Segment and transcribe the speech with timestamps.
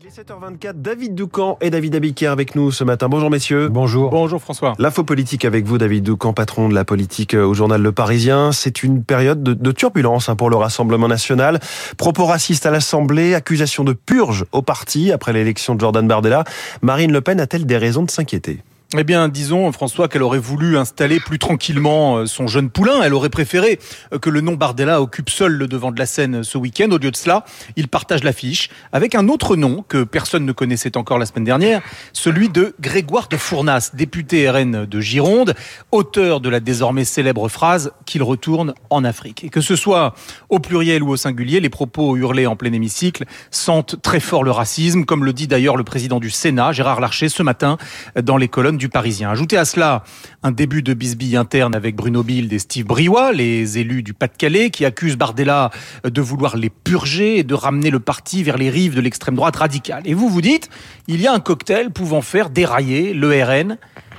[0.00, 3.08] Il est 7h24, David Doucan et David Abiker avec nous ce matin.
[3.08, 3.68] Bonjour messieurs.
[3.68, 4.10] Bonjour.
[4.10, 4.74] Bonjour François.
[4.78, 8.52] L'info politique avec vous, David Doucan, patron de la politique au journal Le Parisien.
[8.52, 11.58] C'est une période de, de turbulence hein, pour le Rassemblement national.
[11.96, 16.44] Propos racistes à l'Assemblée, accusation de purge au parti après l'élection de Jordan Bardella.
[16.80, 18.60] Marine Le Pen a-t-elle des raisons de s'inquiéter?
[18.96, 23.02] Eh bien, disons, François, qu'elle aurait voulu installer plus tranquillement euh, son jeune poulain.
[23.02, 23.78] Elle aurait préféré
[24.14, 26.90] euh, que le nom Bardella occupe seul le devant de la scène ce week-end.
[26.90, 27.44] Au lieu de cela,
[27.76, 31.82] il partage l'affiche avec un autre nom que personne ne connaissait encore la semaine dernière,
[32.14, 35.54] celui de Grégoire de Fournas, député RN de Gironde,
[35.92, 39.44] auteur de la désormais célèbre phrase qu'il retourne en Afrique.
[39.44, 40.14] Et que ce soit
[40.48, 44.50] au pluriel ou au singulier, les propos hurlés en plein hémicycle sentent très fort le
[44.50, 47.76] racisme, comme le dit d'ailleurs le président du Sénat, Gérard Larcher, ce matin,
[48.18, 49.30] dans les colonnes du Parisien.
[49.30, 50.04] Ajoutez à cela
[50.42, 54.70] un début de bisbille interne avec Bruno Bild et Steve Briouat, les élus du Pas-de-Calais,
[54.70, 55.70] qui accusent Bardella
[56.04, 59.56] de vouloir les purger et de ramener le parti vers les rives de l'extrême droite
[59.56, 60.02] radicale.
[60.06, 60.70] Et vous vous dites,
[61.06, 63.76] il y a un cocktail pouvant faire dérailler le RN.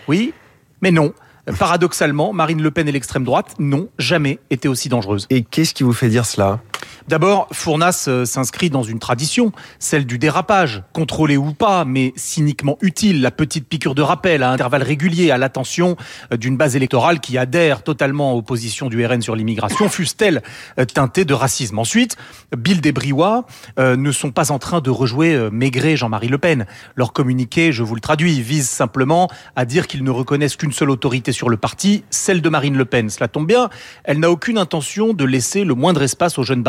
[0.08, 0.34] Oui,
[0.82, 1.14] mais non.
[1.58, 5.26] Paradoxalement, Marine Le Pen et l'extrême droite n'ont jamais été aussi dangereuses.
[5.30, 6.60] Et qu'est-ce qui vous fait dire cela?
[7.08, 12.78] D'abord, Fournas euh, s'inscrit dans une tradition, celle du dérapage, contrôlé ou pas, mais cyniquement
[12.82, 15.98] utile, la petite piqûre de rappel à intervalles réguliers à l'attention
[16.32, 20.42] euh, d'une base électorale qui adhère totalement aux positions du RN sur l'immigration, fût-elle
[20.78, 21.80] euh, teintée de racisme.
[21.80, 22.18] Ensuite,
[22.56, 23.46] Bill et Briouat
[23.78, 26.66] ne sont pas en train de rejouer Maigret Jean-Marie Le Pen.
[26.96, 30.90] Leur communiqué, je vous le traduis, vise simplement à dire qu'ils ne reconnaissent qu'une seule
[30.90, 33.10] autorité sur le parti, celle de Marine Le Pen.
[33.10, 33.70] Cela tombe bien,
[34.04, 36.64] elle n'a aucune intention de laisser le moindre espace au jeune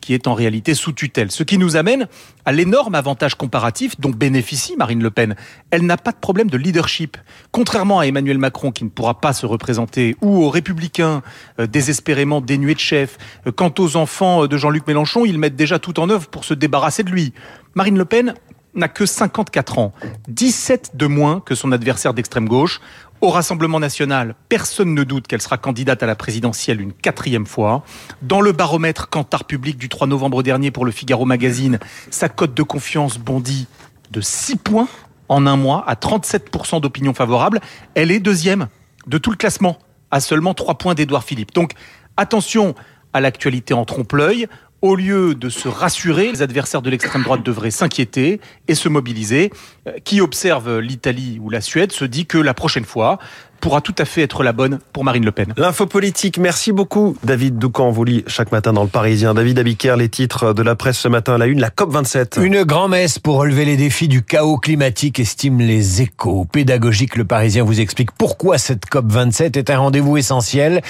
[0.00, 1.30] Qui est en réalité sous tutelle.
[1.30, 2.08] Ce qui nous amène
[2.44, 5.36] à l'énorme avantage comparatif dont bénéficie Marine Le Pen.
[5.70, 7.16] Elle n'a pas de problème de leadership.
[7.50, 11.22] Contrairement à Emmanuel Macron qui ne pourra pas se représenter ou aux républicains
[11.58, 13.18] euh, désespérément dénués de chef.
[13.46, 16.54] Euh, quant aux enfants de Jean-Luc Mélenchon, ils mettent déjà tout en œuvre pour se
[16.54, 17.32] débarrasser de lui.
[17.74, 18.34] Marine Le Pen
[18.74, 19.92] n'a que 54 ans,
[20.28, 22.80] 17 de moins que son adversaire d'extrême gauche.
[23.20, 27.84] Au Rassemblement national, personne ne doute qu'elle sera candidate à la présidentielle une quatrième fois.
[28.20, 31.78] Dans le baromètre Cantar Public du 3 novembre dernier pour le Figaro Magazine,
[32.10, 33.68] sa cote de confiance bondit
[34.10, 34.88] de 6 points
[35.28, 37.60] en un mois à 37% d'opinion favorable.
[37.94, 38.68] Elle est deuxième
[39.06, 39.78] de tout le classement,
[40.10, 41.54] à seulement 3 points d'Édouard Philippe.
[41.54, 41.72] Donc
[42.16, 42.74] attention
[43.12, 44.48] à l'actualité en trompe-l'œil
[44.82, 49.50] au lieu de se rassurer, les adversaires de l'extrême droite devraient s'inquiéter et se mobiliser.
[49.86, 53.18] Euh, qui observe l'Italie ou la Suède se dit que la prochaine fois,
[53.62, 55.54] pourra tout à fait être la bonne pour Marine Le Pen.
[55.56, 59.34] L'info politique, merci beaucoup David Doucan, vous lit chaque matin dans le Parisien.
[59.34, 62.42] David Abiker, les titres de la presse ce matin à la une, la COP27.
[62.42, 66.44] Une grand-messe pour relever les défis du chaos climatique, estime les échos.
[66.50, 70.82] Pédagogique, le Parisien vous explique pourquoi cette COP27 est un rendez-vous essentiel.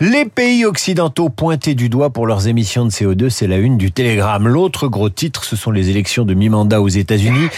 [0.00, 3.90] Les pays occidentaux pointés du doigt pour leurs émissions de CO2, c'est la une du
[3.90, 4.48] Télégramme.
[4.48, 7.48] L'autre gros titre, ce sont les élections de mi-mandat aux États-Unis.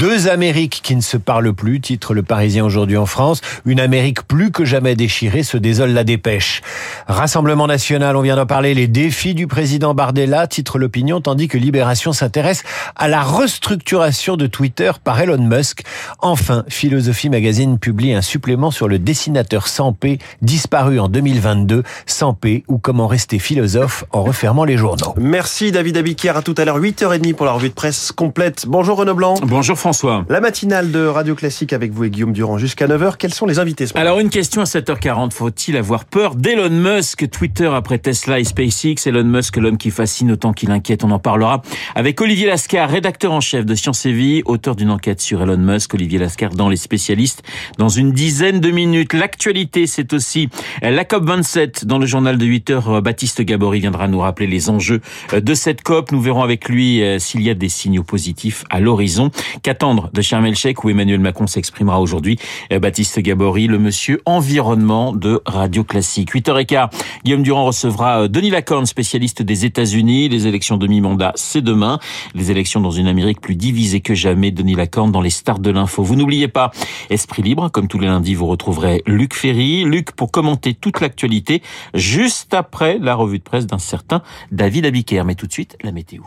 [0.00, 3.40] Deux Amériques qui ne se parlent plus, titre le Parisien aujourd'hui en France.
[3.64, 6.62] Une Amérique plus que jamais déchiré, se désole la dépêche.
[7.06, 11.58] Rassemblement national, on vient d'en parler, les défis du président Bardella, titre l'opinion, tandis que
[11.58, 12.62] Libération s'intéresse
[12.96, 15.82] à la restructuration de Twitter par Elon Musk.
[16.20, 22.78] Enfin, Philosophie Magazine publie un supplément sur le dessinateur Sampé, disparu en 2022, Sampé, ou
[22.78, 25.14] comment rester philosophe en refermant les journaux.
[25.16, 28.66] Merci David Abiquière, à tout à l'heure, 8h30 pour la revue de presse complète.
[28.66, 29.34] Bonjour Renaud Blanc.
[29.42, 30.24] Bonjour François.
[30.28, 33.16] La matinale de Radio Classique avec vous et Guillaume Durand jusqu'à 9h.
[33.18, 37.28] Quels sont les invités ce alors une question à 7h40, faut-il avoir peur d'Elon Musk?
[37.28, 41.18] Twitter après Tesla et SpaceX, Elon Musk l'homme qui fascine autant qu'il inquiète, on en
[41.18, 41.60] parlera
[41.94, 45.58] avec Olivier Lascar, rédacteur en chef de Science et Vie, auteur d'une enquête sur Elon
[45.58, 47.42] Musk, Olivier Lascar dans les spécialistes
[47.76, 49.12] dans une dizaine de minutes.
[49.12, 50.48] L'actualité, c'est aussi
[50.80, 55.02] la COP 27 dans le journal de 8h Baptiste Gabory viendra nous rappeler les enjeux
[55.34, 56.12] de cette COP.
[56.12, 59.30] Nous verrons avec lui euh, s'il y a des signaux positifs à l'horizon.
[59.62, 62.38] Qu'attendre de Sharm el-Sheikh où Emmanuel Macron s'exprimera aujourd'hui?
[62.72, 66.34] Euh, Baptiste Gabory, le monsieur environnement de Radio Classique.
[66.34, 66.90] 8h15,
[67.24, 70.28] Guillaume Durand recevra euh, Denis Lacorne, spécialiste des États-Unis.
[70.28, 71.98] Les élections demi-mandat, c'est demain.
[72.34, 74.50] Les élections dans une Amérique plus divisée que jamais.
[74.50, 76.02] Denis Lacorne dans les stars de l'info.
[76.02, 76.70] Vous n'oubliez pas,
[77.10, 79.84] Esprit Libre, comme tous les lundis, vous retrouverez Luc Ferry.
[79.84, 81.62] Luc pour commenter toute l'actualité
[81.94, 84.22] juste après la revue de presse d'un certain
[84.52, 85.24] David Abiker.
[85.24, 86.22] Mais tout de suite, la météo.